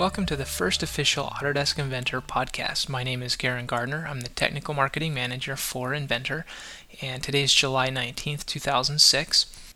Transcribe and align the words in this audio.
Welcome 0.00 0.24
to 0.26 0.36
the 0.36 0.46
first 0.46 0.82
official 0.82 1.26
Autodesk 1.26 1.78
Inventor 1.78 2.22
podcast. 2.22 2.88
My 2.88 3.04
name 3.04 3.22
is 3.22 3.36
Garen 3.36 3.66
Gardner. 3.66 4.06
I'm 4.08 4.22
the 4.22 4.30
Technical 4.30 4.72
Marketing 4.72 5.12
Manager 5.12 5.56
for 5.56 5.92
Inventor, 5.92 6.46
and 7.02 7.22
today 7.22 7.42
is 7.42 7.52
July 7.52 7.90
19th, 7.90 8.46
2006. 8.46 9.74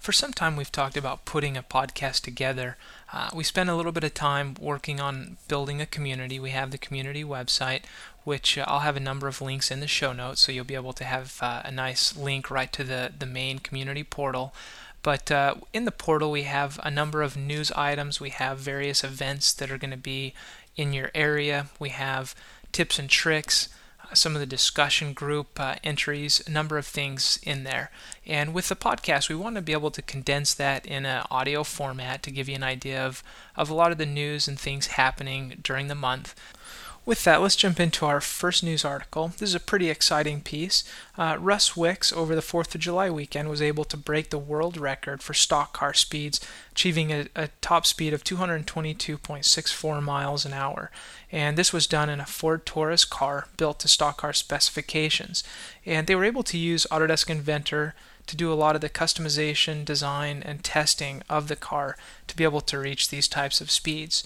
For 0.00 0.10
some 0.10 0.32
time, 0.32 0.56
we've 0.56 0.72
talked 0.72 0.96
about 0.96 1.24
putting 1.24 1.56
a 1.56 1.62
podcast 1.62 2.22
together. 2.22 2.76
Uh, 3.12 3.30
we 3.32 3.44
spent 3.44 3.70
a 3.70 3.76
little 3.76 3.92
bit 3.92 4.02
of 4.02 4.12
time 4.12 4.56
working 4.58 4.98
on 4.98 5.36
building 5.46 5.80
a 5.80 5.86
community. 5.86 6.40
We 6.40 6.50
have 6.50 6.72
the 6.72 6.76
community 6.76 7.22
website, 7.22 7.82
which 8.24 8.58
uh, 8.58 8.64
I'll 8.66 8.80
have 8.80 8.96
a 8.96 9.00
number 9.00 9.28
of 9.28 9.40
links 9.40 9.70
in 9.70 9.78
the 9.78 9.86
show 9.86 10.12
notes, 10.12 10.40
so 10.40 10.50
you'll 10.50 10.64
be 10.64 10.74
able 10.74 10.94
to 10.94 11.04
have 11.04 11.38
uh, 11.40 11.62
a 11.64 11.70
nice 11.70 12.16
link 12.16 12.50
right 12.50 12.72
to 12.72 12.82
the, 12.82 13.12
the 13.16 13.24
main 13.24 13.60
community 13.60 14.02
portal. 14.02 14.52
But 15.04 15.30
uh, 15.30 15.56
in 15.74 15.84
the 15.84 15.92
portal, 15.92 16.30
we 16.30 16.44
have 16.44 16.80
a 16.82 16.90
number 16.90 17.20
of 17.20 17.36
news 17.36 17.70
items. 17.72 18.20
We 18.20 18.30
have 18.30 18.58
various 18.58 19.04
events 19.04 19.52
that 19.52 19.70
are 19.70 19.76
going 19.76 19.90
to 19.90 19.98
be 19.98 20.32
in 20.76 20.94
your 20.94 21.10
area. 21.14 21.66
We 21.78 21.90
have 21.90 22.34
tips 22.72 22.98
and 22.98 23.10
tricks, 23.10 23.68
uh, 24.02 24.14
some 24.14 24.34
of 24.34 24.40
the 24.40 24.46
discussion 24.46 25.12
group 25.12 25.60
uh, 25.60 25.74
entries, 25.84 26.42
a 26.46 26.50
number 26.50 26.78
of 26.78 26.86
things 26.86 27.38
in 27.42 27.64
there. 27.64 27.90
And 28.26 28.54
with 28.54 28.70
the 28.70 28.76
podcast, 28.76 29.28
we 29.28 29.34
want 29.34 29.56
to 29.56 29.62
be 29.62 29.72
able 29.72 29.90
to 29.90 30.00
condense 30.00 30.54
that 30.54 30.86
in 30.86 31.04
an 31.04 31.26
audio 31.30 31.64
format 31.64 32.22
to 32.22 32.30
give 32.30 32.48
you 32.48 32.54
an 32.54 32.62
idea 32.62 33.06
of, 33.06 33.22
of 33.56 33.68
a 33.68 33.74
lot 33.74 33.92
of 33.92 33.98
the 33.98 34.06
news 34.06 34.48
and 34.48 34.58
things 34.58 34.86
happening 34.86 35.60
during 35.62 35.88
the 35.88 35.94
month. 35.94 36.34
With 37.06 37.24
that, 37.24 37.42
let's 37.42 37.56
jump 37.56 37.78
into 37.80 38.06
our 38.06 38.22
first 38.22 38.64
news 38.64 38.82
article. 38.82 39.28
This 39.28 39.50
is 39.50 39.54
a 39.54 39.60
pretty 39.60 39.90
exciting 39.90 40.40
piece. 40.40 40.84
Uh, 41.18 41.36
Russ 41.38 41.76
Wicks, 41.76 42.14
over 42.14 42.34
the 42.34 42.40
4th 42.40 42.74
of 42.74 42.80
July 42.80 43.10
weekend, 43.10 43.50
was 43.50 43.60
able 43.60 43.84
to 43.84 43.98
break 43.98 44.30
the 44.30 44.38
world 44.38 44.78
record 44.78 45.22
for 45.22 45.34
stock 45.34 45.74
car 45.74 45.92
speeds, 45.92 46.40
achieving 46.72 47.12
a, 47.12 47.26
a 47.36 47.48
top 47.60 47.84
speed 47.84 48.14
of 48.14 48.24
222.64 48.24 50.02
miles 50.02 50.46
an 50.46 50.54
hour. 50.54 50.90
And 51.30 51.58
this 51.58 51.74
was 51.74 51.86
done 51.86 52.08
in 52.08 52.20
a 52.20 52.26
Ford 52.26 52.64
Taurus 52.64 53.04
car 53.04 53.48
built 53.58 53.80
to 53.80 53.88
stock 53.88 54.16
car 54.16 54.32
specifications. 54.32 55.44
And 55.84 56.06
they 56.06 56.14
were 56.14 56.24
able 56.24 56.44
to 56.44 56.56
use 56.56 56.86
Autodesk 56.90 57.28
Inventor 57.28 57.94
to 58.26 58.34
do 58.34 58.50
a 58.50 58.54
lot 58.54 58.74
of 58.74 58.80
the 58.80 58.88
customization, 58.88 59.84
design, 59.84 60.42
and 60.42 60.64
testing 60.64 61.22
of 61.28 61.48
the 61.48 61.56
car 61.56 61.98
to 62.28 62.34
be 62.34 62.44
able 62.44 62.62
to 62.62 62.78
reach 62.78 63.10
these 63.10 63.28
types 63.28 63.60
of 63.60 63.70
speeds 63.70 64.24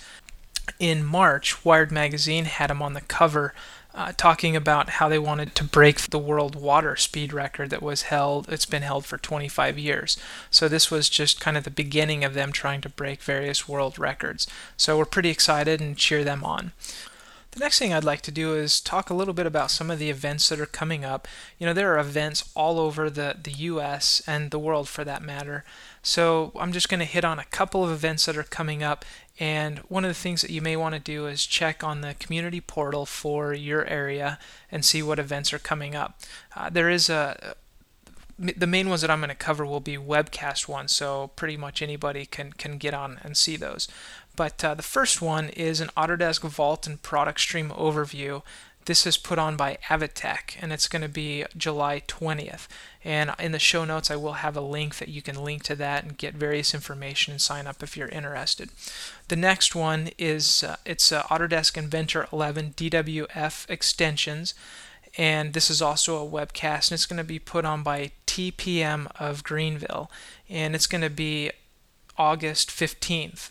in 0.79 1.05
March, 1.05 1.65
Wired 1.65 1.93
Magazine 1.93 2.47
had 2.47 2.71
him 2.71 2.83
on 2.83 2.95
the 2.95 3.01
cover 3.01 3.55
uh, 3.95 4.13
talking 4.17 4.55
about 4.55 4.91
how 4.91 5.09
they 5.09 5.19
wanted 5.19 5.55
to 5.57 5.65
break 5.65 6.01
the 6.03 6.19
world 6.19 6.55
water 6.55 6.95
speed 6.95 7.33
record 7.33 7.71
that 7.71 7.83
was 7.83 8.03
held 8.03 8.49
it's 8.49 8.67
been 8.67 8.83
held 8.83 9.05
for 9.05 9.19
25 9.19 9.77
years 9.77 10.17
so 10.51 10.69
this 10.69 10.89
was 10.89 11.09
just 11.09 11.41
kind 11.41 11.57
of 11.57 11.65
the 11.65 11.71
beginning 11.71 12.23
of 12.23 12.35
them 12.35 12.53
trying 12.53 12.81
to 12.81 12.89
break 12.89 13.21
various 13.23 13.67
world 13.67 13.99
records 13.99 14.47
so 14.77 14.97
we're 14.97 15.05
pretty 15.05 15.31
excited 15.31 15.81
and 15.81 15.97
cheer 15.97 16.23
them 16.23 16.45
on 16.45 16.71
the 17.53 17.61
next 17.61 17.79
thing 17.79 17.93
I'd 17.93 18.05
like 18.05 18.21
to 18.23 18.31
do 18.31 18.55
is 18.55 18.79
talk 18.79 19.11
a 19.11 19.15
little 19.15 19.35
bit 19.35 19.47
about 19.47 19.71
some 19.71 19.91
of 19.91 19.99
the 19.99 20.11
events 20.11 20.49
that 20.49 20.61
are 20.61 20.67
coming 20.67 21.05
up. 21.05 21.27
You 21.59 21.67
know, 21.67 21.73
there 21.73 21.93
are 21.93 21.99
events 21.99 22.53
all 22.55 22.79
over 22.79 23.09
the, 23.09 23.37
the 23.43 23.51
US 23.51 24.23
and 24.27 24.51
the 24.51 24.59
world 24.59 24.87
for 24.89 25.03
that 25.03 25.23
matter. 25.23 25.65
So 26.03 26.53
I'm 26.57 26.73
just 26.73 26.89
going 26.89 27.01
to 27.01 27.07
hit 27.07 27.25
on 27.25 27.39
a 27.39 27.45
couple 27.47 27.83
of 27.83 27.91
events 27.91 28.27
that 28.27 28.37
are 28.37 28.45
coming 28.45 28.83
up. 28.83 29.05
And 29.41 29.79
one 29.89 30.05
of 30.05 30.09
the 30.09 30.15
things 30.15 30.43
that 30.43 30.51
you 30.51 30.61
may 30.61 30.77
want 30.77 30.95
to 30.95 31.01
do 31.01 31.27
is 31.27 31.47
check 31.47 31.85
on 31.85 32.01
the 32.01 32.15
community 32.15 32.61
portal 32.61 33.07
for 33.07 33.55
your 33.55 33.85
area 33.87 34.39
and 34.71 34.85
see 34.85 35.03
what 35.03 35.19
events 35.19 35.53
are 35.53 35.61
coming 35.61 35.95
up. 35.95 36.21
Uh, 36.57 36.69
there 36.71 36.91
is 36.91 37.09
a 37.09 37.55
the 38.39 38.69
main 38.69 38.89
ones 38.89 39.01
that 39.01 39.11
I'm 39.11 39.19
going 39.19 39.31
to 39.31 39.35
cover 39.35 39.67
will 39.67 39.81
be 39.81 39.97
webcast 39.97 40.69
ones, 40.69 40.93
so 40.93 41.33
pretty 41.35 41.57
much 41.57 41.83
anybody 41.83 42.25
can 42.25 42.53
can 42.53 42.79
get 42.79 42.95
on 42.95 43.19
and 43.25 43.37
see 43.37 43.57
those. 43.57 43.89
But 44.37 44.65
uh, 44.65 44.75
the 44.75 44.83
first 44.85 45.21
one 45.21 45.49
is 45.49 45.81
an 45.81 45.91
Autodesk 45.97 46.43
Vault 46.43 46.87
and 46.87 47.03
Product 47.03 47.41
Stream 47.41 47.71
overview. 47.71 48.43
This 48.89 49.07
is 49.07 49.19
put 49.19 49.39
on 49.39 49.59
by 49.59 49.77
Avatech, 49.91 50.57
and 50.63 50.73
it's 50.73 50.89
going 50.89 51.03
to 51.03 51.11
be 51.11 51.45
July 51.55 52.01
20th. 52.09 52.69
And 53.05 53.35
in 53.39 53.53
the 53.53 53.59
show 53.59 53.85
notes, 53.85 54.11
I 54.11 54.17
will 54.17 54.41
have 54.41 54.57
a 54.57 54.63
link 54.63 54.97
that 54.97 55.11
you 55.11 55.21
can 55.21 55.45
link 55.45 55.63
to 55.65 55.77
that 55.77 56.05
and 56.05 56.17
get 56.17 56.33
various 56.33 56.73
information 56.73 57.33
and 57.33 57.41
sign 57.41 57.67
up 57.67 57.83
if 57.83 57.99
you're 57.99 58.09
interested. 58.09 58.71
The 59.29 59.37
next 59.37 59.75
one 59.75 60.09
is 60.17 60.65
uh, 60.65 60.77
it's 60.87 61.13
uh, 61.13 61.25
Autodesk 61.25 61.77
Inventor 61.77 62.29
11 62.33 62.73
DWF 62.79 63.69
extensions, 63.69 64.55
and 65.19 65.53
this 65.53 65.69
is 65.69 65.83
also 65.83 66.17
a 66.17 66.27
webcast, 66.27 66.91
and 66.91 66.93
it's 66.93 67.05
going 67.05 67.19
to 67.19 67.25
be 67.25 67.39
put 67.39 67.67
on 67.67 67.83
by 67.83 68.13
TPM 68.27 69.13
of 69.21 69.45
Greenville, 69.45 70.11
and 70.49 70.75
it's 70.75 70.87
going 70.87 71.03
to 71.03 71.11
be 71.11 71.51
August 72.17 72.71
15th 72.71 73.51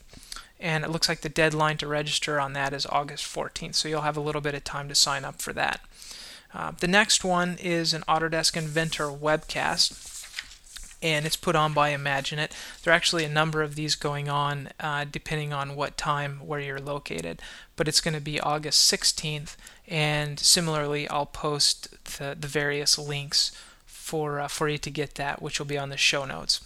and 0.60 0.84
it 0.84 0.90
looks 0.90 1.10
like 1.10 1.22
the 1.22 1.30
deadline 1.30 1.78
to 1.78 1.88
register 1.88 2.40
on 2.40 2.54
that 2.54 2.74
is 2.74 2.86
August 2.88 3.26
14th, 3.26 3.76
so 3.76 3.88
you'll 3.88 4.02
have 4.02 4.18
a 4.18 4.22
little 4.22 4.42
bit 4.42 4.56
of 4.56 4.64
time 4.64 4.90
to 4.90 4.96
sign 4.96 5.24
up 5.24 5.42
for 5.42 5.54
that. 5.54 5.82
Uh, 6.54 6.72
the 6.80 6.88
next 6.88 7.24
one 7.24 7.58
is 7.62 7.94
an 7.94 8.04
Autodesk 8.08 8.56
Inventor 8.56 9.06
webcast, 9.06 10.16
and 11.02 11.26
it's 11.26 11.36
put 11.36 11.56
on 11.56 11.74
by 11.74 11.90
Imagine 11.90 12.40
It. 12.40 12.56
There 12.82 12.92
are 12.92 12.96
actually 12.96 13.24
a 13.24 13.30
number 13.30 13.62
of 13.62 13.76
these 13.76 13.96
going 13.96 14.30
on 14.30 14.70
uh, 14.80 15.06
depending 15.10 15.54
on 15.54 15.76
what 15.76 15.98
time 15.98 16.40
where 16.40 16.60
you're 16.60 16.80
located, 16.80 17.42
but 17.76 17.88
it's 17.88 18.02
going 18.02 18.16
to 18.16 18.22
be 18.22 18.40
August 18.40 18.92
16th, 18.92 19.56
and 19.88 20.40
similarly, 20.40 21.08
I'll 21.10 21.28
post 21.28 21.90
the, 22.18 22.36
the 22.40 22.48
various 22.48 22.98
links 22.98 23.52
for, 23.86 24.40
uh, 24.40 24.48
for 24.48 24.68
you 24.70 24.78
to 24.80 24.90
get 24.90 25.16
that, 25.16 25.42
which 25.42 25.60
will 25.60 25.66
be 25.68 25.78
on 25.78 25.90
the 25.90 25.98
show 25.98 26.26
notes. 26.26 26.62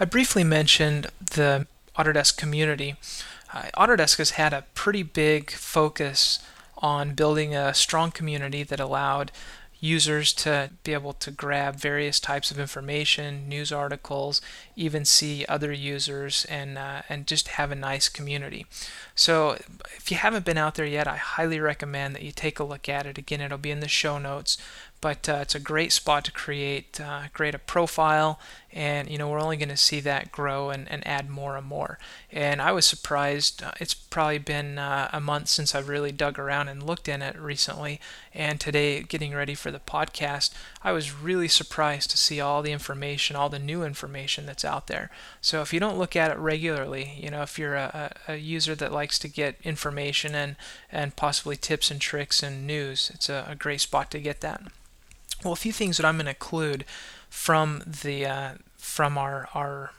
I 0.00 0.04
briefly 0.04 0.44
mentioned 0.44 1.08
the 1.20 1.66
Autodesk 1.98 2.36
community, 2.36 2.96
uh, 3.52 3.64
Autodesk 3.76 4.18
has 4.18 4.30
had 4.30 4.52
a 4.52 4.64
pretty 4.74 5.02
big 5.02 5.50
focus 5.50 6.38
on 6.78 7.14
building 7.14 7.54
a 7.54 7.74
strong 7.74 8.10
community 8.12 8.62
that 8.62 8.78
allowed 8.78 9.32
users 9.80 10.32
to 10.32 10.70
be 10.82 10.92
able 10.92 11.12
to 11.12 11.30
grab 11.30 11.76
various 11.76 12.18
types 12.18 12.50
of 12.50 12.58
information, 12.58 13.48
news 13.48 13.70
articles, 13.70 14.40
even 14.74 15.04
see 15.04 15.46
other 15.48 15.72
users, 15.72 16.44
and 16.46 16.76
uh, 16.76 17.02
and 17.08 17.26
just 17.26 17.48
have 17.48 17.70
a 17.70 17.76
nice 17.76 18.08
community. 18.08 18.66
So 19.14 19.52
if 19.96 20.10
you 20.10 20.16
haven't 20.16 20.44
been 20.44 20.58
out 20.58 20.74
there 20.74 20.86
yet, 20.86 21.06
I 21.06 21.16
highly 21.16 21.60
recommend 21.60 22.14
that 22.14 22.22
you 22.22 22.32
take 22.32 22.58
a 22.58 22.64
look 22.64 22.88
at 22.88 23.06
it. 23.06 23.18
Again, 23.18 23.40
it'll 23.40 23.58
be 23.58 23.70
in 23.70 23.80
the 23.80 23.88
show 23.88 24.18
notes 24.18 24.58
but 25.00 25.28
uh, 25.28 25.38
it's 25.40 25.54
a 25.54 25.60
great 25.60 25.92
spot 25.92 26.24
to 26.24 26.32
create 26.32 27.00
uh, 27.00 27.22
create 27.32 27.54
a 27.54 27.58
profile 27.58 28.40
and 28.72 29.08
you 29.08 29.16
know 29.16 29.28
we're 29.28 29.40
only 29.40 29.56
going 29.56 29.68
to 29.68 29.76
see 29.76 30.00
that 30.00 30.30
grow 30.30 30.70
and, 30.70 30.90
and 30.90 31.06
add 31.06 31.30
more 31.30 31.56
and 31.56 31.66
more. 31.66 31.98
And 32.32 32.60
i 32.60 32.72
was 32.72 32.84
surprised 32.84 33.62
uh, 33.62 33.72
it's 33.80 33.94
probably 33.94 34.38
been 34.38 34.78
uh, 34.78 35.08
a 35.12 35.20
month 35.20 35.48
since 35.48 35.74
i've 35.74 35.88
really 35.88 36.12
dug 36.12 36.38
around 36.38 36.68
and 36.68 36.82
looked 36.82 37.08
in 37.08 37.22
it 37.22 37.38
recently. 37.38 38.00
And 38.34 38.60
today 38.60 39.02
getting 39.02 39.34
ready 39.34 39.54
for 39.54 39.70
the 39.70 39.78
podcast 39.78 40.52
i 40.82 40.90
was 40.90 41.14
really 41.14 41.48
surprised 41.48 42.10
to 42.10 42.18
see 42.18 42.40
all 42.40 42.62
the 42.62 42.72
information 42.72 43.36
all 43.36 43.48
the 43.48 43.58
new 43.58 43.84
information 43.84 44.46
that's 44.46 44.64
out 44.64 44.88
there. 44.88 45.10
So 45.40 45.62
if 45.62 45.72
you 45.72 45.78
don't 45.78 45.98
look 45.98 46.16
at 46.16 46.32
it 46.32 46.38
regularly 46.38 47.14
you 47.20 47.30
know 47.30 47.42
if 47.42 47.56
you're 47.58 47.76
a, 47.76 48.12
a 48.26 48.36
user 48.36 48.74
that 48.74 48.92
likes 48.92 49.18
to 49.20 49.28
get 49.28 49.56
information 49.62 50.34
and 50.34 50.56
and 50.90 51.14
possibly 51.14 51.56
tips 51.56 51.90
and 51.90 52.00
tricks 52.00 52.42
and 52.42 52.66
news 52.66 53.12
it's 53.14 53.28
a, 53.28 53.46
a 53.48 53.54
great 53.54 53.80
spot 53.80 54.10
to 54.10 54.18
get 54.18 54.40
that 54.40 54.62
well, 55.44 55.52
a 55.52 55.56
few 55.56 55.72
things 55.72 55.96
that 55.96 56.06
I'm 56.06 56.16
going 56.16 56.26
to 56.26 56.30
include 56.30 56.84
from 57.28 57.82
the 57.86 58.26
uh, 58.26 58.50
from 58.76 59.16
our 59.18 59.48
our 59.54 59.92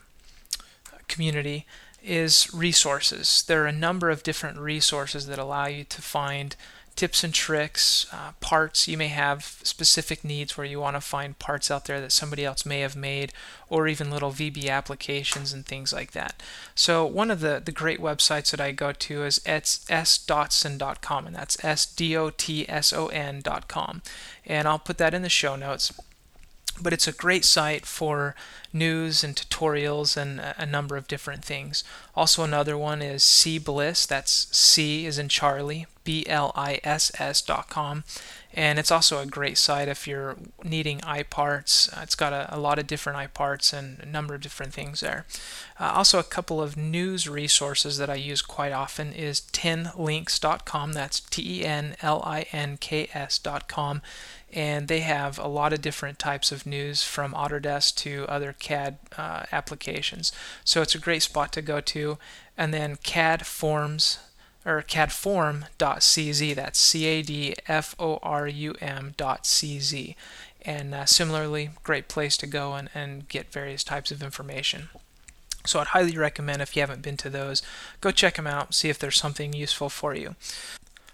community 1.08 1.66
is 2.04 2.54
resources. 2.54 3.44
There 3.48 3.64
are 3.64 3.68
a 3.68 3.72
number 3.72 4.10
of 4.10 4.24
different 4.24 4.58
resources 4.58 5.28
that 5.28 5.40
allow 5.40 5.68
you 5.68 5.84
to 5.84 6.02
find 6.02 6.56
tips 7.00 7.24
and 7.24 7.34
tricks, 7.34 8.06
uh, 8.12 8.34
parts. 8.42 8.86
You 8.86 8.98
may 8.98 9.08
have 9.08 9.62
specific 9.64 10.26
needs 10.26 10.58
where 10.58 10.68
you 10.68 10.82
want 10.82 10.98
to 10.98 11.02
find 11.02 11.40
parts 11.40 11.72
out 11.72 11.86
there 11.86 12.02
that 12.02 12.12
somebody 12.12 12.44
else 12.44 12.66
may 12.66 12.82
have 12.82 12.98
made, 12.98 13.32
or 13.70 13.88
even 13.88 14.12
little 14.12 14.32
VB 14.32 14.70
applications 14.70 15.54
and 15.54 15.66
things 15.66 15.94
like 15.94 16.12
that. 16.12 16.44
So, 16.76 17.06
one 17.06 17.32
of 17.32 17.40
the, 17.40 17.62
the 17.64 17.72
great 17.72 18.02
websites 18.02 18.52
that 18.52 18.60
I 18.60 18.74
go 18.74 18.92
to 18.92 19.24
is 19.24 19.40
sdotson.com, 19.40 21.26
and 21.26 21.34
that's 21.34 21.64
S 21.64 21.86
D 21.86 22.18
O 22.18 22.32
T 22.32 22.68
S 22.68 22.92
O 22.92 23.08
N.com. 23.08 24.02
And 24.46 24.68
I'll 24.68 24.78
put 24.78 24.98
that 24.98 25.14
in 25.14 25.22
the 25.22 25.30
show 25.30 25.56
notes 25.56 25.94
but 26.82 26.94
it's 26.94 27.08
a 27.08 27.12
great 27.12 27.44
site 27.44 27.86
for 27.86 28.36
news 28.72 29.22
and 29.22 29.36
tutorials 29.36 30.16
and 30.16 30.40
a 30.40 30.66
number 30.66 30.96
of 30.96 31.10
different 31.10 31.44
things. 31.44 31.84
Also, 32.16 32.42
another 32.42 32.78
one 32.78 33.02
is 33.02 33.22
C 33.22 33.60
Bliss. 33.60 34.06
That's 34.06 34.48
C 34.58 35.06
is 35.06 35.18
in 35.18 35.28
Charlie, 35.28 35.88
B 36.10 36.26
L 36.26 36.52
I 36.56 36.80
S 36.84 37.12
S.com. 37.20 38.04
And 38.52 38.80
it's 38.80 38.90
also 38.90 39.20
a 39.20 39.28
great 39.28 39.60
site 39.60 39.88
if 39.88 40.08
you're 40.08 40.38
needing 40.64 41.02
iParts. 41.02 41.96
Uh, 41.96 42.02
it's 42.02 42.16
got 42.16 42.34
a, 42.34 42.48
a, 42.50 42.58
lot 42.58 42.80
of 42.80 42.88
different 42.88 43.20
iParts 43.20 43.72
and 43.78 44.00
a 44.00 44.08
number 44.08 44.34
of 44.34 44.42
different 44.42 44.74
things 44.74 45.02
there. 45.02 45.28
Uh, 45.80 45.92
also, 45.96 46.18
a 46.18 46.24
couple 46.24 46.60
of 46.60 46.76
news 46.76 47.30
resources 47.30 48.00
that 48.00 48.10
I 48.10 48.16
use 48.16 48.42
quite 48.42 48.72
often 48.72 49.14
is 49.14 49.40
tenlinks.com. 49.40 50.94
That's 50.94 51.20
T 51.20 51.60
E 51.60 51.64
N 51.64 51.96
L 52.02 52.24
I 52.26 52.48
N 52.52 52.78
K 52.78 53.08
S.com. 53.14 54.02
And 54.52 54.88
they 54.88 55.02
have 55.02 55.38
a 55.38 55.48
lot 55.48 55.74
of 55.74 55.82
different 55.82 56.18
types 56.18 56.52
of 56.52 56.66
news 56.66 57.04
from 57.04 57.34
Autodesk 57.34 57.94
to 57.98 58.26
other 58.28 58.56
CAD 58.58 58.98
uh, 59.16 59.44
applications. 59.52 60.32
So 60.64 60.82
it's 60.82 60.96
a 60.96 61.00
great 61.00 61.22
spot 61.22 61.54
to 61.54 61.62
go 61.62 61.82
to. 61.82 62.18
And 62.58 62.74
then 62.74 62.98
CAD 63.04 63.46
Forum 63.46 64.00
or 64.66 64.82
cadforum.cz. 64.82 66.56
That's 66.56 66.80
C 66.80 67.06
A 67.06 67.22
D 67.22 67.56
F 67.68 67.96
O 68.00 68.20
R 68.22 68.48
U 68.48 68.76
M.cz. 68.82 70.16
And 70.64 70.94
uh, 70.94 71.06
similarly, 71.06 71.70
great 71.84 72.08
place 72.08 72.36
to 72.38 72.48
go 72.48 72.74
and, 72.74 72.90
and 72.94 73.28
get 73.30 73.52
various 73.52 73.84
types 73.84 74.12
of 74.12 74.22
information. 74.22 74.90
So 75.66 75.80
I'd 75.80 75.88
highly 75.88 76.18
recommend 76.18 76.62
if 76.62 76.76
you 76.76 76.82
haven't 76.82 77.02
been 77.02 77.18
to 77.18 77.30
those, 77.30 77.62
go 78.02 78.12
check 78.12 78.36
them 78.36 78.48
out, 78.48 78.74
see 78.74 78.90
if 78.90 79.00
there's 79.00 79.18
something 79.18 79.54
useful 79.54 79.90
for 79.90 80.16
you. 80.16 80.36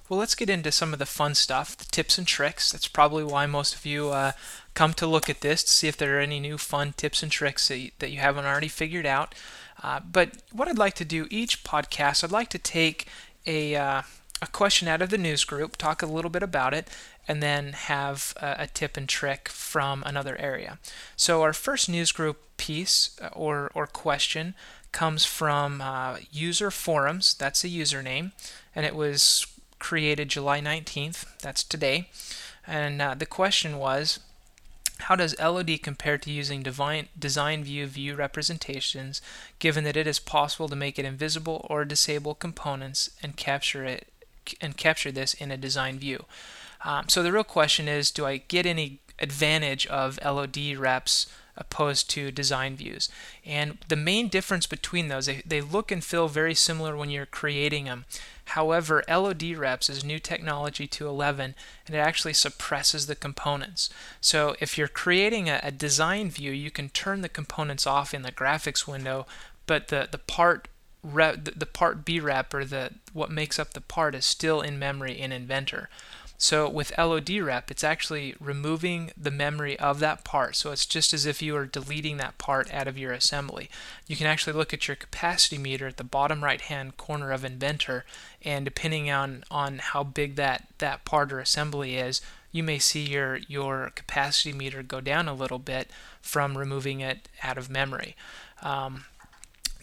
Well, 0.08 0.20
let's 0.20 0.36
get 0.36 0.52
into 0.52 0.72
some 0.72 0.94
of 0.94 1.00
the 1.00 1.08
fun 1.08 1.34
stuff, 1.34 1.76
the 1.76 1.86
tips 1.86 2.20
and 2.20 2.28
tricks. 2.28 2.72
That's 2.72 2.88
probably 2.88 3.24
why 3.24 3.48
most 3.48 3.74
of 3.74 3.88
you 3.88 4.10
uh, 4.10 4.34
come 4.76 4.94
to 4.94 5.08
look 5.08 5.30
at 5.30 5.42
this 5.42 5.64
to 5.64 5.72
see 5.72 5.88
if 5.88 5.98
there 5.98 6.18
are 6.18 6.22
any 6.22 6.40
new 6.40 6.60
fun 6.60 6.94
tips 6.96 7.24
and 7.24 7.32
tricks 7.32 7.68
that 7.70 7.80
you, 7.80 7.92
that 7.98 8.12
you 8.12 8.20
haven't 8.20 8.46
already 8.46 8.68
figured 8.68 9.08
out. 9.08 9.34
Uh, 9.82 10.00
but 10.00 10.44
what 10.52 10.68
I'd 10.68 10.78
like 10.78 10.94
to 10.96 11.06
do 11.06 11.28
each 11.32 11.64
podcast, 11.64 12.24
I'd 12.24 12.32
like 12.32 12.50
to 12.50 12.60
take 12.60 13.08
a, 13.46 13.76
uh, 13.76 14.02
a 14.42 14.48
question 14.48 14.88
out 14.88 15.02
of 15.02 15.10
the 15.10 15.18
news 15.18 15.44
group, 15.44 15.78
talk 15.78 16.02
a 16.02 16.08
little 16.08 16.30
bit 16.30 16.44
about 16.44 16.74
it, 16.74 16.90
and 17.28 17.42
then 17.42 17.74
have 17.74 18.34
a, 18.38 18.56
a, 18.60 18.68
tip 18.68 18.98
and 18.98 19.10
trick 19.10 19.50
from 19.50 20.04
another 20.06 20.38
area. 20.38 20.78
So 21.16 21.42
our 21.42 21.54
first 21.54 21.90
news 21.90 22.12
group 22.12 22.38
piece 22.58 23.18
uh, 23.22 23.30
or, 23.34 23.72
or 23.74 23.88
question 23.88 24.54
comes 24.92 25.26
from 25.26 25.82
uh, 25.82 26.18
user 26.32 26.72
forums. 26.72 27.34
That's 27.34 27.64
a 27.64 27.70
username, 27.70 28.32
and 28.76 28.86
it 28.86 28.96
was 28.96 29.48
created 29.80 30.30
July 30.30 30.62
19th. 30.62 31.26
That's 31.42 31.64
today. 31.64 32.10
And 32.68 33.02
uh, 33.02 33.16
the 33.16 33.26
question 33.26 33.78
was, 33.78 34.20
how 35.00 35.16
does 35.16 35.38
LOD 35.40 35.82
compare 35.82 36.18
to 36.18 36.32
using 36.32 36.64
design 36.64 37.64
view 37.64 37.86
view 37.86 38.16
representations, 38.16 39.22
given 39.60 39.84
that 39.84 39.98
it 39.98 40.08
is 40.08 40.20
possible 40.20 40.70
to 40.70 40.76
make 40.76 40.98
it 40.98 41.06
invisible 41.06 41.66
or 41.70 41.86
disable 41.86 42.34
components 42.34 43.10
and 43.22 43.36
capture 43.36 43.84
it 43.84 44.08
and 44.62 44.78
capture 44.78 45.12
this 45.12 45.34
in 45.34 45.52
a 45.52 45.58
design 45.58 46.00
view? 46.00 46.26
Um, 46.84 47.10
so 47.10 47.24
the 47.24 47.32
real 47.32 47.44
question 47.44 47.88
is, 47.88 48.12
do 48.12 48.26
I 48.26 48.38
get 48.38 48.66
any 48.66 49.00
advantage 49.20 49.88
of 49.88 50.20
LOD 50.24 50.76
reps 50.78 51.28
opposed 51.58 52.10
to 52.12 52.32
design 52.32 52.76
views? 52.76 53.10
And 53.46 53.78
the 53.88 53.96
main 53.96 54.28
difference 54.28 54.66
between 54.66 55.08
those, 55.08 55.26
they, 55.26 55.42
they 55.46 55.62
look 55.62 55.92
and 55.92 56.04
feel 56.04 56.28
very 56.28 56.56
similar 56.56 56.96
when 56.96 57.10
you're 57.10 57.26
creating 57.26 57.86
them. 57.86 58.06
However, 58.50 59.04
LOD 59.10 59.58
reps 59.58 59.90
is 59.90 60.04
new 60.04 60.20
technology 60.20 60.88
to 60.88 61.08
11 61.08 61.56
and 61.88 61.96
it 61.96 62.00
actually 62.00 62.34
suppresses 62.34 63.08
the 63.08 63.16
components. 63.16 63.90
So 64.22 64.56
if 64.60 64.78
you're 64.78 64.88
creating 64.88 65.50
a, 65.50 65.60
a 65.64 65.72
design 65.72 66.30
view, 66.30 66.52
you 66.52 66.72
can 66.72 66.90
turn 66.90 67.22
the 67.22 67.30
components 67.30 67.88
off 67.88 68.14
in 68.14 68.22
the 68.22 68.32
graphics 68.32 68.88
window, 68.88 69.26
but 69.66 69.88
the, 69.88 70.08
the 70.12 70.20
part 70.20 70.68
rep, 71.06 71.46
the, 71.46 71.52
the 71.52 71.66
part 71.66 72.06
B 72.06 72.20
or 72.20 72.66
the 72.66 72.92
what 73.14 73.32
makes 73.32 73.60
up 73.60 73.74
the 73.74 73.82
part 73.82 74.16
is 74.16 74.26
still 74.26 74.62
in 74.62 74.80
memory 74.80 75.20
in 75.20 75.32
Inventor. 75.32 75.90
So 76.38 76.68
with 76.70 76.98
LOD 76.98 77.30
rep, 77.40 77.72
it's 77.72 77.84
actually 77.84 78.36
removing 78.40 79.12
the 79.18 79.32
memory 79.32 79.80
of 79.80 80.00
that 80.00 80.24
part. 80.24 80.56
So 80.56 80.72
it's 80.72 80.86
just 80.86 81.14
as 81.14 81.26
if 81.26 81.42
you 81.42 81.56
are 81.56 81.66
deleting 81.66 82.18
that 82.18 82.38
part 82.38 82.74
out 82.74 82.88
of 82.88 82.98
your 82.98 83.14
assembly. 83.14 83.70
You 84.08 84.16
can 84.16 84.28
actually 84.28 84.54
look 84.54 84.74
at 84.74 84.88
your 84.88 84.96
capacity 84.96 85.58
meter 85.58 85.88
at 85.88 85.98
the 85.98 86.04
bottom 86.04 86.44
right 86.44 86.62
hand 86.62 86.98
corner 86.98 87.32
of 87.32 87.46
Inventor, 87.46 88.06
and 88.44 88.66
depending 88.66 89.10
on, 89.10 89.44
on 89.50 89.80
how 89.80 90.04
big 90.04 90.36
that, 90.36 90.68
that 90.80 91.06
part 91.06 91.32
or 91.32 91.40
assembly 91.40 91.96
is, 91.96 92.22
you 92.52 92.64
may 92.64 92.80
see 92.80 93.04
your, 93.04 93.38
your 93.48 93.92
capacity 93.96 94.54
meter 94.54 94.82
go 94.84 95.02
down 95.02 95.28
a 95.28 95.34
little 95.34 95.60
bit 95.60 95.90
from 96.22 96.58
removing 96.58 97.02
it 97.02 97.28
out 97.44 97.58
of 97.58 97.70
memory. 97.70 98.16
Um, 98.62 99.06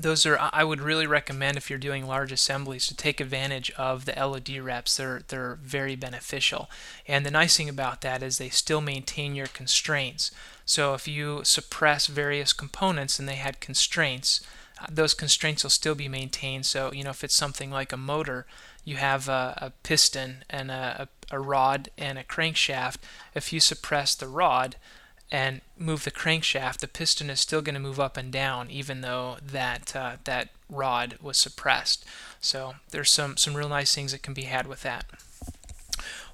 those 0.03 0.27
are 0.27 0.39
I 0.53 0.65
would 0.65 0.81
really 0.81 1.07
recommend 1.07 1.57
if 1.57 1.71
you're 1.71 1.79
doing 1.79 2.07
large 2.07 2.33
assemblies 2.33 2.87
to 2.87 2.97
take 2.97 3.21
advantage 3.21 3.71
of 3.73 4.05
the 4.05 4.13
LOD 4.13 4.59
reps. 4.59 4.97
They're 4.97 5.23
they're 5.29 5.59
very 5.63 5.97
beneficial. 5.97 6.71
And 7.07 7.25
the 7.25 7.31
nice 7.31 7.57
thing 7.57 7.69
about 7.69 8.01
that 8.03 8.23
is 8.23 8.39
they 8.39 8.49
still 8.49 8.81
maintain 8.81 9.35
your 9.35 9.47
constraints. 9.47 10.31
So 10.65 10.95
if 10.95 11.09
you 11.09 11.43
suppress 11.45 12.07
various 12.07 12.53
components 12.53 13.19
and 13.19 13.29
they 13.29 13.37
had 13.37 13.61
constraints, 13.61 14.41
uh, 14.81 14.87
those 14.91 15.15
constraints 15.15 15.63
will 15.63 15.71
still 15.71 15.95
be 15.95 16.09
maintained. 16.09 16.67
So 16.67 16.93
you 16.93 17.05
know 17.05 17.11
if 17.11 17.25
it's 17.25 17.35
something 17.35 17.71
like 17.71 17.93
a 17.93 17.97
motor, 17.97 18.47
you 18.85 18.97
have 18.97 19.29
a, 19.29 19.59
a 19.59 19.73
piston 19.83 20.45
and 20.51 20.71
a, 20.71 21.09
a, 21.31 21.37
a 21.37 21.41
rod 21.41 21.91
and 21.97 22.19
a 22.19 22.25
crankshaft. 22.25 22.97
If 23.35 23.53
you 23.53 23.61
suppress 23.61 24.15
the 24.15 24.29
rod, 24.29 24.77
and 25.33 25.63
move 25.79 26.05
the 26.05 26.11
crankshaft, 26.11 26.79
the 26.79 26.87
piston 26.87 27.31
is 27.31 27.41
still 27.41 27.63
going 27.63 27.75
to 27.75 27.81
move 27.81 27.99
up 27.99 28.19
and 28.19 28.31
down, 28.31 28.71
even 28.71 29.01
though 29.01 29.39
that 29.43 29.97
uh, 29.97 30.17
that 30.25 30.51
rod 30.69 31.17
was 31.23 31.39
suppressed. 31.39 32.05
So 32.41 32.75
there's 32.91 33.11
some 33.11 33.39
some 33.39 33.55
real 33.55 33.71
nice 33.71 33.95
things 33.95 34.13
that 34.13 34.23
can 34.23 34.35
be 34.35 34.43
had 34.43 34.67
with 34.67 34.83
that. 34.83 35.07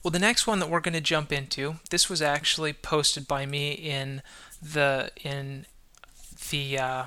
Well, 0.02 0.10
the 0.10 0.18
next 0.18 0.46
one 0.48 0.58
that 0.58 0.68
we're 0.68 0.80
going 0.80 0.94
to 0.94 1.00
jump 1.00 1.32
into, 1.32 1.76
this 1.90 2.10
was 2.10 2.20
actually 2.20 2.72
posted 2.72 3.28
by 3.28 3.46
me 3.46 3.70
in 3.70 4.22
the 4.60 5.12
in 5.22 5.66
the 6.50 6.78
uh, 6.78 7.04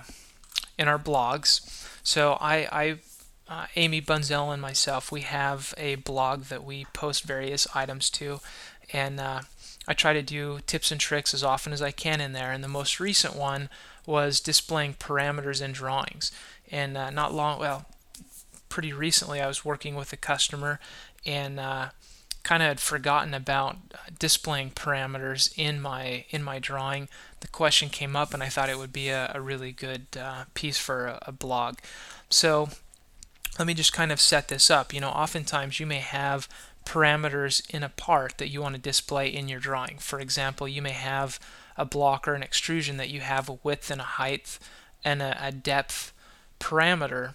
in 0.78 0.88
our 0.88 1.00
blogs. 1.00 1.60
So 2.04 2.38
I, 2.40 2.68
I 2.72 2.98
uh, 3.50 3.66
Amy 3.76 4.02
Bunszel 4.02 4.54
and 4.54 4.62
myself, 4.62 5.12
we 5.12 5.22
have 5.22 5.74
a 5.78 5.96
blog 5.96 6.44
that 6.44 6.64
we 6.64 6.86
post 6.94 7.24
various 7.24 7.68
items 7.76 8.10
to, 8.12 8.40
and 8.94 9.20
uh, 9.20 9.42
I 9.88 9.94
try 9.94 10.14
to 10.14 10.22
do 10.22 10.60
tips 10.68 10.92
and 10.92 11.02
tricks 11.02 11.34
as 11.34 11.44
often 11.44 11.74
as 11.74 11.82
I 11.82 11.92
can 11.92 12.22
in 12.22 12.34
there. 12.34 12.52
And 12.52 12.64
the 12.64 12.68
most 12.68 13.00
recent 13.00 13.36
one 13.36 13.70
was 14.06 14.40
displaying 14.40 14.96
parameters 14.96 15.62
in 15.62 15.72
drawings. 15.72 16.32
And 16.70 16.98
uh, 16.98 17.10
not 17.10 17.34
long, 17.34 17.60
well, 17.60 17.86
pretty 18.70 18.94
recently, 18.94 19.42
I 19.42 19.48
was 19.48 19.66
working 19.66 19.96
with 19.96 20.14
a 20.14 20.18
customer 20.18 20.80
and 21.26 21.60
uh, 21.60 21.90
kind 22.44 22.64
of 22.64 22.68
had 22.68 22.80
forgotten 22.80 23.34
about 23.34 23.78
displaying 24.18 24.72
parameters 24.72 25.54
in 25.58 25.82
my 25.82 26.26
in 26.30 26.44
my 26.44 26.60
drawing. 26.60 27.10
The 27.42 27.48
question 27.48 27.90
came 27.90 28.16
up, 28.16 28.34
and 28.34 28.42
I 28.42 28.50
thought 28.50 28.70
it 28.70 28.78
would 28.78 28.94
be 28.94 29.10
a, 29.10 29.32
a 29.36 29.42
really 29.42 29.72
good 29.72 30.08
uh, 30.20 30.46
piece 30.54 30.78
for 30.78 31.08
a, 31.08 31.20
a 31.28 31.32
blog. 31.32 31.78
So 32.30 32.70
let 33.60 33.68
me 33.68 33.74
just 33.74 33.94
kind 33.94 34.12
of 34.12 34.22
set 34.22 34.48
this 34.48 34.72
up. 34.72 34.94
You 34.94 35.02
know, 35.02 35.10
oftentimes 35.10 35.80
you 35.80 35.86
may 35.86 36.00
have 36.00 36.48
parameters 36.86 37.68
in 37.70 37.84
a 37.84 37.90
part 37.90 38.38
that 38.38 38.50
you 38.50 38.62
want 38.62 38.76
to 38.76 38.82
display 38.82 39.28
in 39.28 39.48
your 39.48 39.60
drawing. 39.60 39.98
For 39.98 40.20
example, 40.20 40.68
you 40.68 40.82
may 40.82 40.92
have 40.92 41.40
a 41.78 41.86
block 41.86 42.28
or 42.28 42.34
an 42.34 42.44
extrusion 42.44 42.98
that 42.98 43.10
you 43.10 43.22
have 43.22 43.50
a 43.50 43.60
width 43.64 43.90
and 43.90 44.02
a 44.02 44.06
height 44.06 44.60
and 45.04 45.22
a, 45.22 45.38
a 45.42 45.52
depth 45.52 46.14
parameter. 46.60 47.34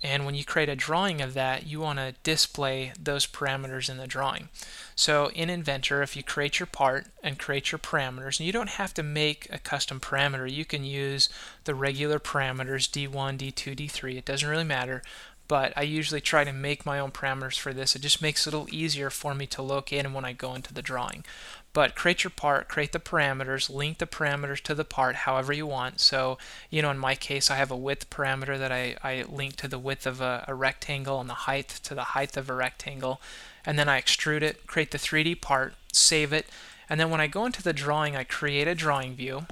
And 0.00 0.24
when 0.24 0.36
you 0.36 0.44
create 0.44 0.68
a 0.68 0.76
drawing 0.76 1.20
of 1.20 1.34
that, 1.34 1.66
you 1.66 1.80
want 1.80 1.98
to 1.98 2.14
display 2.22 2.92
those 3.02 3.26
parameters 3.26 3.90
in 3.90 3.96
the 3.96 4.06
drawing. 4.06 4.48
So 4.94 5.30
in 5.30 5.50
Inventor, 5.50 6.02
if 6.02 6.14
you 6.14 6.22
create 6.22 6.60
your 6.60 6.68
part 6.68 7.06
and 7.20 7.36
create 7.36 7.72
your 7.72 7.80
parameters, 7.80 8.38
and 8.38 8.46
you 8.46 8.52
don't 8.52 8.68
have 8.68 8.94
to 8.94 9.02
make 9.02 9.48
a 9.50 9.58
custom 9.58 9.98
parameter, 9.98 10.48
you 10.48 10.64
can 10.64 10.84
use 10.84 11.28
the 11.64 11.74
regular 11.74 12.20
parameters 12.20 12.88
D1, 12.88 13.38
D2, 13.38 13.76
D3, 13.76 14.16
it 14.18 14.24
doesn't 14.24 14.48
really 14.48 14.62
matter 14.62 15.02
but 15.48 15.72
I 15.76 15.82
usually 15.82 16.20
try 16.20 16.44
to 16.44 16.52
make 16.52 16.86
my 16.86 16.98
own 16.98 17.10
parameters 17.10 17.58
for 17.58 17.72
this. 17.72 17.96
It 17.96 18.02
just 18.02 18.22
makes 18.22 18.46
it 18.46 18.52
a 18.52 18.58
little 18.58 18.74
easier 18.74 19.10
for 19.10 19.34
me 19.34 19.46
to 19.48 19.62
locate 19.62 20.02
them 20.02 20.14
when 20.14 20.24
I 20.24 20.32
go 20.32 20.54
into 20.54 20.72
the 20.72 20.82
drawing. 20.82 21.24
But 21.72 21.94
create 21.94 22.24
your 22.24 22.30
part, 22.30 22.68
create 22.68 22.92
the 22.92 22.98
parameters, 22.98 23.74
link 23.74 23.98
the 23.98 24.06
parameters 24.06 24.60
to 24.62 24.74
the 24.74 24.84
part 24.84 25.16
however 25.16 25.52
you 25.52 25.66
want. 25.66 26.00
So, 26.00 26.38
you 26.70 26.82
know, 26.82 26.90
in 26.90 26.98
my 26.98 27.14
case, 27.14 27.50
I 27.50 27.56
have 27.56 27.70
a 27.70 27.76
width 27.76 28.10
parameter 28.10 28.58
that 28.58 28.72
I, 28.72 28.96
I 29.02 29.24
link 29.28 29.56
to 29.56 29.68
the 29.68 29.78
width 29.78 30.06
of 30.06 30.20
a, 30.20 30.44
a 30.46 30.54
rectangle 30.54 31.20
and 31.20 31.30
the 31.30 31.34
height 31.34 31.68
to 31.84 31.94
the 31.94 32.04
height 32.04 32.36
of 32.36 32.50
a 32.50 32.54
rectangle. 32.54 33.20
And 33.64 33.78
then 33.78 33.88
I 33.88 34.00
extrude 34.00 34.42
it, 34.42 34.66
create 34.66 34.90
the 34.90 34.98
3D 34.98 35.40
part, 35.40 35.74
save 35.92 36.32
it, 36.32 36.46
and 36.88 36.98
then 36.98 37.10
when 37.10 37.20
I 37.20 37.26
go 37.26 37.44
into 37.44 37.62
the 37.62 37.72
drawing, 37.72 38.16
I 38.16 38.24
create 38.24 38.66
a 38.66 38.74
drawing 38.74 39.14
view. 39.14 39.46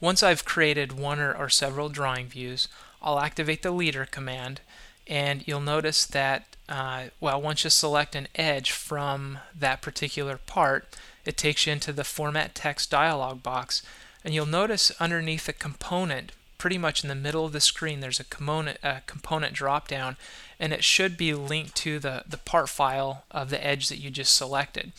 Once 0.00 0.22
I've 0.22 0.44
created 0.44 0.92
one 0.92 1.20
or, 1.20 1.32
or 1.32 1.48
several 1.48 1.88
drawing 1.88 2.26
views, 2.26 2.68
I'll 3.02 3.20
activate 3.20 3.62
the 3.62 3.70
leader 3.70 4.04
command 4.04 4.60
and 5.06 5.46
you'll 5.46 5.60
notice 5.60 6.04
that 6.06 6.56
uh, 6.68 7.04
well 7.20 7.40
once 7.40 7.64
you 7.64 7.70
select 7.70 8.14
an 8.14 8.28
edge 8.34 8.70
from 8.70 9.38
that 9.58 9.80
particular 9.80 10.36
part 10.36 10.96
it 11.24 11.36
takes 11.36 11.66
you 11.66 11.72
into 11.72 11.92
the 11.92 12.04
format 12.04 12.54
text 12.54 12.90
dialog 12.90 13.42
box 13.42 13.82
and 14.24 14.34
you'll 14.34 14.46
notice 14.46 14.90
underneath 15.00 15.46
the 15.46 15.52
component 15.52 16.32
pretty 16.58 16.76
much 16.76 17.02
in 17.02 17.08
the 17.08 17.14
middle 17.14 17.46
of 17.46 17.52
the 17.52 17.60
screen, 17.60 18.00
there's 18.00 18.20
a 18.20 18.24
component, 18.24 18.78
a 18.82 19.00
component 19.06 19.54
drop 19.54 19.88
down, 19.88 20.16
and 20.58 20.72
it 20.72 20.84
should 20.84 21.16
be 21.16 21.32
linked 21.32 21.74
to 21.76 22.00
the, 22.00 22.24
the 22.28 22.36
part 22.36 22.68
file 22.68 23.24
of 23.30 23.48
the 23.48 23.64
edge 23.64 23.88
that 23.88 23.98
you 23.98 24.10
just 24.10 24.34
selected. 24.34 24.92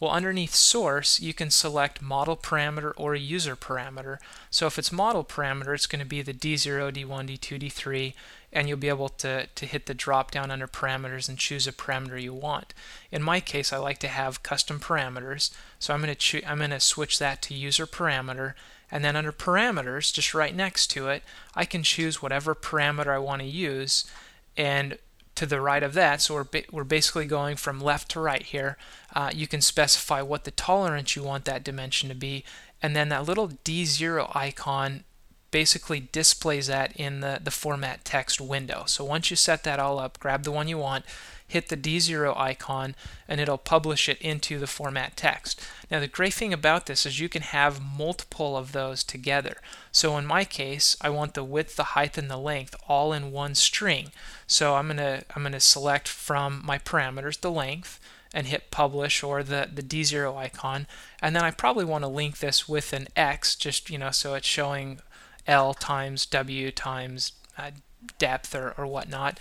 Well, 0.00 0.12
underneath 0.12 0.54
source, 0.54 1.20
you 1.20 1.34
can 1.34 1.50
select 1.50 2.00
model 2.00 2.34
parameter 2.34 2.94
or 2.96 3.14
user 3.14 3.54
parameter. 3.54 4.16
So 4.48 4.66
if 4.66 4.78
it's 4.78 4.90
model 4.90 5.24
parameter, 5.24 5.74
it's 5.74 5.86
going 5.86 6.00
to 6.00 6.08
be 6.08 6.22
the 6.22 6.32
D0, 6.32 6.94
D1, 6.94 7.28
D2, 7.28 7.60
D3, 7.60 8.14
and 8.50 8.66
you'll 8.66 8.78
be 8.78 8.88
able 8.88 9.10
to, 9.10 9.46
to 9.46 9.66
hit 9.66 9.84
the 9.84 9.92
drop 9.92 10.30
down 10.30 10.50
under 10.50 10.66
parameters 10.66 11.28
and 11.28 11.36
choose 11.36 11.66
a 11.66 11.72
parameter 11.72 12.20
you 12.20 12.32
want. 12.32 12.72
In 13.12 13.22
my 13.22 13.40
case, 13.40 13.74
I 13.74 13.76
like 13.76 13.98
to 13.98 14.08
have 14.08 14.42
custom 14.42 14.80
parameters, 14.80 15.52
so 15.78 15.92
I'm 15.92 16.00
going 16.00 16.16
to 16.16 16.42
I'm 16.44 16.58
going 16.58 16.70
to 16.70 16.80
switch 16.80 17.18
that 17.18 17.42
to 17.42 17.54
user 17.54 17.86
parameter, 17.86 18.54
and 18.90 19.04
then 19.04 19.16
under 19.16 19.32
parameters, 19.32 20.14
just 20.14 20.32
right 20.32 20.56
next 20.56 20.86
to 20.92 21.08
it, 21.08 21.22
I 21.54 21.66
can 21.66 21.82
choose 21.82 22.22
whatever 22.22 22.54
parameter 22.54 23.08
I 23.08 23.18
want 23.18 23.42
to 23.42 23.46
use, 23.46 24.10
and 24.56 24.98
to 25.40 25.46
the 25.46 25.60
right 25.60 25.82
of 25.82 25.94
that, 25.94 26.20
so 26.20 26.34
we're, 26.34 26.44
ba 26.44 26.62
we're 26.70 26.84
basically 26.84 27.24
going 27.24 27.56
from 27.56 27.80
left 27.80 28.10
to 28.10 28.20
right 28.20 28.42
here, 28.42 28.76
uh, 29.14 29.30
you 29.34 29.46
can 29.46 29.62
specify 29.62 30.20
what 30.20 30.44
the 30.44 30.50
tolerance 30.50 31.16
you 31.16 31.22
want 31.22 31.46
that 31.46 31.64
dimension 31.64 32.10
to 32.10 32.14
be, 32.14 32.44
and 32.82 32.94
then 32.94 33.08
that 33.08 33.24
little 33.24 33.48
D0 33.48 34.36
icon 34.36 35.04
basically 35.50 36.08
displays 36.12 36.66
that 36.68 36.92
in 36.96 37.20
the, 37.20 37.40
the 37.42 37.50
format 37.50 38.04
text 38.04 38.40
window. 38.40 38.84
So 38.86 39.04
once 39.04 39.30
you 39.30 39.36
set 39.36 39.64
that 39.64 39.80
all 39.80 39.98
up, 39.98 40.18
grab 40.18 40.44
the 40.44 40.52
one 40.52 40.68
you 40.68 40.78
want, 40.78 41.04
hit 41.50 41.68
the 41.68 41.76
D0 41.76 42.36
icon 42.36 42.94
and 43.26 43.40
it'll 43.40 43.58
publish 43.58 44.08
it 44.08 44.20
into 44.22 44.58
the 44.58 44.68
format 44.68 45.16
text. 45.16 45.60
Now 45.90 45.98
the 45.98 46.06
great 46.06 46.34
thing 46.34 46.52
about 46.52 46.86
this 46.86 47.04
is 47.04 47.18
you 47.18 47.28
can 47.28 47.42
have 47.42 47.82
multiple 47.82 48.56
of 48.56 48.72
those 48.72 49.02
together. 49.02 49.56
So 49.90 50.16
in 50.16 50.26
my 50.26 50.44
case, 50.44 50.96
I 51.00 51.10
want 51.10 51.34
the 51.34 51.44
width, 51.44 51.74
the 51.74 51.94
height, 51.94 52.16
and 52.16 52.30
the 52.30 52.36
length 52.36 52.76
all 52.88 53.12
in 53.12 53.32
one 53.32 53.56
string. 53.56 54.12
So 54.46 54.76
I'm 54.76 54.86
gonna 54.86 55.24
I'm 55.34 55.42
gonna 55.42 55.60
select 55.60 56.06
from 56.06 56.62
my 56.64 56.78
parameters 56.78 57.40
the 57.40 57.50
length 57.50 57.98
and 58.32 58.46
hit 58.46 58.70
publish 58.70 59.22
or 59.22 59.42
the, 59.42 59.68
the 59.72 59.82
D0 59.82 60.36
icon. 60.36 60.86
And 61.20 61.34
then 61.34 61.42
I 61.42 61.50
probably 61.50 61.84
want 61.84 62.04
to 62.04 62.08
link 62.08 62.38
this 62.38 62.68
with 62.68 62.92
an 62.92 63.08
X 63.16 63.56
just, 63.56 63.90
you 63.90 63.98
know, 63.98 64.12
so 64.12 64.34
it's 64.34 64.46
showing 64.46 65.00
L 65.46 65.74
times 65.74 66.26
W 66.26 66.70
times 66.70 67.32
uh, 67.58 67.70
depth 68.18 68.54
or, 68.54 68.74
or 68.76 68.86
whatnot 68.86 69.38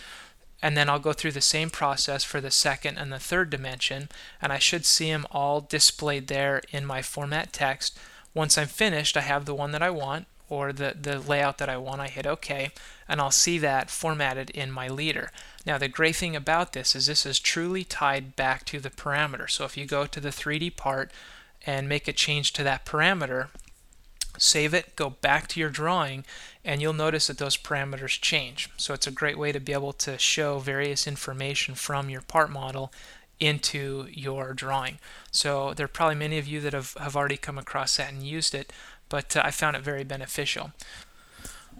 and 0.62 0.76
then 0.76 0.90
I'll 0.90 1.00
go 1.00 1.14
through 1.14 1.32
the 1.32 1.42
same 1.42 1.70
process 1.70 2.24
for 2.24 2.42
the 2.42 2.52
second 2.52 2.98
and 2.98 3.12
the 3.12 3.20
third 3.20 3.50
dimension 3.50 4.10
and 4.42 4.52
I 4.52 4.60
should 4.60 4.86
see 4.86 5.12
them 5.12 5.26
all 5.32 5.62
displayed 5.62 6.28
there 6.28 6.62
in 6.72 6.86
my 6.86 7.02
format 7.02 7.54
text. 7.54 7.98
Once 8.34 8.58
I'm 8.58 8.68
finished 8.68 9.16
I 9.16 9.22
have 9.22 9.46
the 9.46 9.56
one 9.56 9.72
that 9.72 9.82
I 9.82 9.90
want 9.90 10.28
or 10.50 10.74
the, 10.74 10.96
the 11.00 11.20
layout 11.20 11.60
that 11.60 11.70
I 11.70 11.78
want, 11.78 12.02
I 12.02 12.08
hit 12.08 12.26
OK 12.26 12.72
and 13.08 13.22
I'll 13.22 13.32
see 13.32 13.58
that 13.60 13.90
formatted 13.90 14.50
in 14.50 14.72
my 14.72 14.88
leader. 14.88 15.32
Now 15.66 15.78
the 15.78 15.88
great 15.88 16.16
thing 16.16 16.36
about 16.36 16.74
this 16.74 16.96
is 16.96 17.06
this 17.06 17.26
is 17.26 17.40
truly 17.40 17.84
tied 17.84 18.36
back 18.36 18.66
to 18.66 18.80
the 18.80 18.90
parameter. 18.90 19.50
So 19.50 19.64
if 19.66 19.78
you 19.78 19.86
go 19.86 20.06
to 20.06 20.20
the 20.20 20.30
3D 20.30 20.76
part 20.76 21.12
and 21.66 21.88
make 21.88 22.08
a 22.08 22.14
change 22.14 22.52
to 22.54 22.64
that 22.64 22.86
parameter, 22.86 23.50
save 24.40 24.74
it, 24.74 24.96
go 24.96 25.10
back 25.10 25.48
to 25.50 25.60
your 25.60 25.70
drawing, 25.70 26.26
and 26.66 26.82
you'll 26.82 26.94
notice 26.94 27.28
that 27.28 27.38
those 27.38 27.58
parameters 27.58 28.20
change. 28.20 28.70
So 28.78 28.94
it's 28.94 29.08
a 29.08 29.12
great 29.12 29.38
way 29.38 29.52
to 29.52 29.60
be 29.60 29.74
able 29.74 29.94
to 29.94 30.18
show 30.18 30.60
various 30.60 31.06
information 31.06 31.76
from 31.76 32.10
your 32.10 32.22
part 32.22 32.50
model 32.50 32.92
into 33.40 34.08
your 34.12 34.54
drawing. 34.54 35.00
So 35.32 35.74
there 35.74 35.86
are 35.86 35.88
probably 35.90 36.16
many 36.16 36.38
of 36.38 36.48
you 36.48 36.60
that 36.62 36.74
have, 36.74 36.94
have 37.00 37.16
already 37.16 37.38
come 37.38 37.58
across 37.58 37.98
that 37.98 38.12
and 38.12 38.24
used 38.24 38.54
it, 38.54 38.74
but 39.08 39.36
uh, 39.36 39.42
I 39.46 39.52
found 39.52 39.76
it 39.76 39.82
very 39.82 40.04
beneficial. 40.04 40.72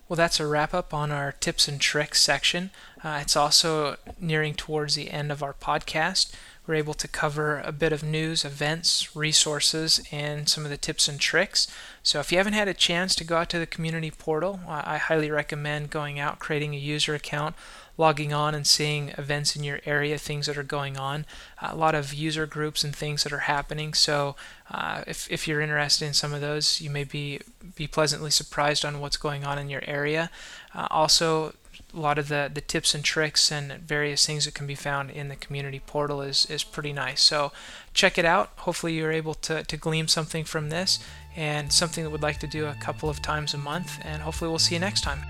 Well, 0.08 0.18
that's 0.18 0.40
a 0.40 0.48
wrap 0.48 0.74
up 0.74 0.94
on 0.94 1.12
our 1.12 1.32
tips 1.34 1.68
and 1.68 1.80
tricks 1.80 2.22
section. 2.22 2.72
Uh, 3.04 3.20
it's 3.22 3.36
also 3.36 3.98
nearing 4.20 4.56
towards 4.56 4.96
the 4.96 5.12
end 5.12 5.32
of 5.32 5.44
our 5.44 5.54
podcast. 5.54 6.32
We're 6.70 6.76
able 6.76 6.94
to 6.94 7.08
cover 7.08 7.64
a 7.66 7.72
bit 7.72 7.92
of 7.92 8.04
news, 8.04 8.46
events, 8.46 9.16
resources, 9.16 10.02
and 10.12 10.48
some 10.48 10.66
of 10.66 10.70
the 10.70 10.78
tips 10.78 11.08
and 11.08 11.20
tricks. 11.20 11.68
So 12.04 12.20
if 12.20 12.32
you 12.32 12.38
haven't 12.38 12.54
had 12.54 12.68
a 12.68 12.76
chance 12.76 13.16
to 13.16 13.24
go 13.24 13.38
out 13.38 13.50
to 13.50 13.58
the 13.58 13.66
community 13.66 14.12
portal, 14.12 14.60
I 14.68 15.00
highly 15.00 15.32
recommend 15.32 15.90
going 15.90 16.20
out, 16.20 16.38
creating 16.38 16.76
a 16.76 16.78
user 16.78 17.16
account, 17.16 17.56
logging 17.98 18.34
on 18.34 18.54
and 18.54 18.68
seeing 18.68 19.10
events 19.18 19.56
in 19.56 19.64
your 19.64 19.80
area, 19.84 20.20
things 20.20 20.46
that 20.46 20.60
are 20.60 20.64
going 20.64 20.96
on, 20.96 21.26
a 21.60 21.76
lot 21.76 21.96
of 21.96 22.14
user 22.14 22.46
groups 22.46 22.84
and 22.84 22.96
things 22.96 23.24
that 23.24 23.34
are 23.34 23.40
happening. 23.40 23.96
So 23.96 24.36
uh, 24.70 25.04
if, 25.08 25.28
if 25.32 25.48
you're 25.48 25.62
interested 25.62 26.06
in 26.06 26.14
some 26.14 26.36
of 26.36 26.40
those, 26.40 26.80
you 26.80 26.92
may 26.92 27.04
be, 27.04 27.42
be 27.76 27.88
pleasantly 27.88 28.30
surprised 28.30 28.86
on 28.86 29.00
what's 29.00 29.18
going 29.18 29.44
on 29.44 29.58
in 29.58 29.70
your 29.70 29.84
area. 29.88 30.30
Uh, 30.76 30.88
also, 30.92 31.56
a 31.94 32.00
lot 32.00 32.20
of 32.20 32.28
the, 32.28 32.50
the 32.54 32.62
tips 32.62 32.94
and 32.94 33.04
tricks 33.04 33.52
and 33.52 33.74
various 33.74 34.26
things 34.26 34.46
that 34.46 34.54
can 34.54 34.68
be 34.68 34.76
found 34.76 35.10
in 35.10 35.28
the 35.28 35.36
community 35.36 35.80
portal 35.80 36.22
is, 36.22 36.46
is 36.46 36.64
pretty 36.64 36.94
nice. 36.94 37.22
So 37.22 37.52
check 37.94 38.18
it 38.18 38.26
out. 38.26 38.52
Hopefully 38.58 38.94
you're 38.94 39.12
able 39.12 39.34
to, 39.36 39.64
to 39.64 39.78
glean 39.78 40.08
something 40.08 40.44
from 40.44 40.70
this 40.70 41.00
and 41.36 41.72
something 41.72 42.04
that 42.04 42.10
we'd 42.10 42.22
like 42.22 42.40
to 42.40 42.48
do 42.48 42.68
a 42.68 42.76
couple 42.76 43.10
of 43.10 43.22
times 43.22 43.54
a 43.54 43.58
month. 43.58 44.00
And 44.04 44.22
hopefully 44.22 44.50
we'll 44.50 44.60
see 44.60 44.76
you 44.76 44.82
next 44.82 45.02
time. 45.02 45.22